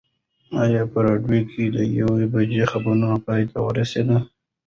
[0.63, 4.21] ایا په راډیو کې د یوې بجې خبرونه پای ته ورسېدل؟